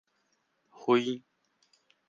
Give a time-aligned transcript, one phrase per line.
[0.81, 1.21] 暉